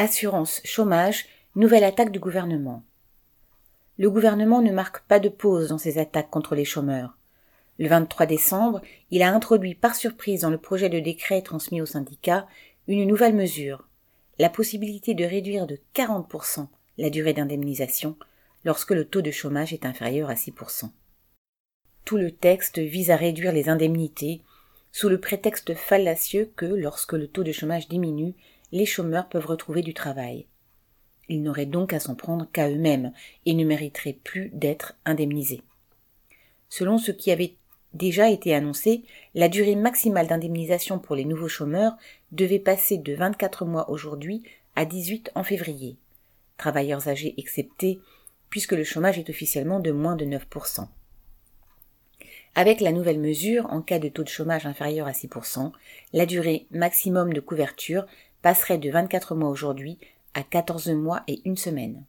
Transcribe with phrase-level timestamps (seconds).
[0.00, 1.26] Assurance chômage,
[1.56, 2.84] nouvelle attaque du gouvernement.
[3.98, 7.18] Le gouvernement ne marque pas de pause dans ses attaques contre les chômeurs.
[7.80, 8.80] Le 23 décembre,
[9.10, 12.46] il a introduit par surprise dans le projet de décret transmis aux syndicats
[12.86, 13.88] une nouvelle mesure,
[14.38, 18.16] la possibilité de réduire de 40% la durée d'indemnisation
[18.64, 20.90] lorsque le taux de chômage est inférieur à 6%.
[22.04, 24.42] Tout le texte vise à réduire les indemnités
[24.92, 28.34] sous le prétexte fallacieux que, lorsque le taux de chômage diminue,
[28.72, 30.46] les chômeurs peuvent retrouver du travail.
[31.28, 33.12] Ils n'auraient donc à s'en prendre qu'à eux-mêmes
[33.44, 35.62] et ne mériteraient plus d'être indemnisés.
[36.68, 37.56] Selon ce qui avait
[37.94, 39.04] déjà été annoncé,
[39.34, 41.96] la durée maximale d'indemnisation pour les nouveaux chômeurs
[42.32, 44.42] devait passer de 24 mois aujourd'hui
[44.76, 45.96] à 18 en février,
[46.56, 48.00] travailleurs âgés exceptés,
[48.50, 50.88] puisque le chômage est officiellement de moins de 9%.
[52.54, 55.70] Avec la nouvelle mesure, en cas de taux de chômage inférieur à 6%,
[56.12, 58.06] la durée maximum de couverture
[58.42, 59.98] passerait de 24 mois aujourd'hui
[60.34, 62.04] à 14 mois et une semaine.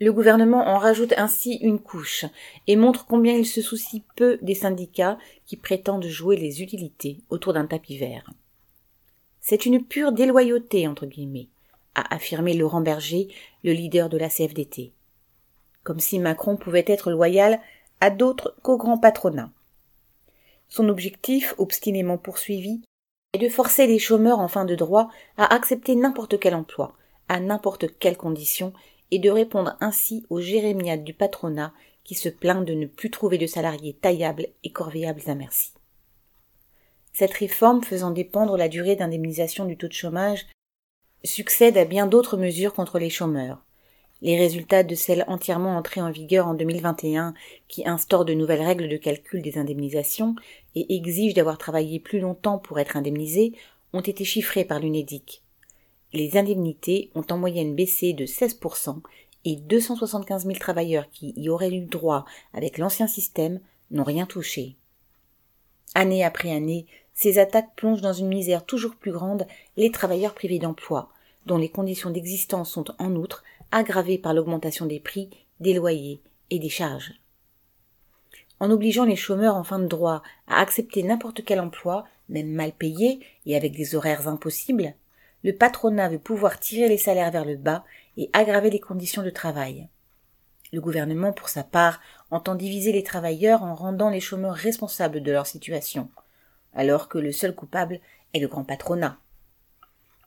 [0.00, 2.24] Le gouvernement en rajoute ainsi une couche
[2.66, 7.52] et montre combien il se soucie peu des syndicats qui prétendent jouer les utilités autour
[7.52, 8.28] d'un tapis vert.
[9.40, 11.48] C'est une pure déloyauté, entre guillemets,
[11.94, 13.28] a affirmé Laurent Berger,
[13.62, 14.92] le leader de la CFDT.
[15.84, 17.60] Comme si Macron pouvait être loyal
[18.00, 19.52] à d'autres qu'au grand patronat.
[20.68, 22.82] Son objectif, obstinément poursuivi,
[23.32, 26.94] est de forcer les chômeurs en fin de droit à accepter n'importe quel emploi,
[27.28, 28.72] à n'importe quelle condition,
[29.10, 31.72] et de répondre ainsi aux jérémiades du patronat
[32.04, 35.72] qui se plaint de ne plus trouver de salariés taillables et corvéables à merci.
[37.12, 40.46] Cette réforme faisant dépendre la durée d'indemnisation du taux de chômage
[41.24, 43.62] succède à bien d'autres mesures contre les chômeurs.
[44.22, 47.34] Les résultats de celle entièrement entrée en vigueur en 2021
[47.66, 50.36] qui instaure de nouvelles règles de calcul des indemnisations
[50.76, 53.52] et exige d'avoir travaillé plus longtemps pour être indemnisé
[53.92, 55.42] ont été chiffrés par l'UNEDIC.
[56.12, 59.00] Les indemnités ont en moyenne baissé de 16%
[59.44, 63.58] et 275 000 travailleurs qui y auraient eu droit avec l'ancien système
[63.90, 64.76] n'ont rien touché.
[65.96, 70.60] Année après année, ces attaques plongent dans une misère toujours plus grande les travailleurs privés
[70.60, 71.10] d'emploi,
[71.46, 76.58] dont les conditions d'existence sont en outre aggravées par l'augmentation des prix, des loyers et
[76.58, 77.14] des charges.
[78.60, 82.72] En obligeant les chômeurs en fin de droit à accepter n'importe quel emploi, même mal
[82.72, 84.94] payé et avec des horaires impossibles,
[85.42, 87.84] le patronat veut pouvoir tirer les salaires vers le bas
[88.16, 89.88] et aggraver les conditions de travail.
[90.72, 92.00] Le gouvernement, pour sa part,
[92.30, 96.08] entend diviser les travailleurs en rendant les chômeurs responsables de leur situation,
[96.72, 98.00] alors que le seul coupable
[98.32, 99.18] est le grand patronat.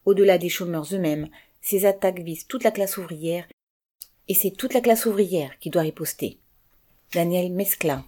[0.06, 1.30] Au-delà des chômeurs eux-mêmes,
[1.66, 3.48] ces attaques visent toute la classe ouvrière,
[4.28, 6.38] et c'est toute la classe ouvrière qui doit riposter.
[7.12, 8.06] Daniel Mesclin,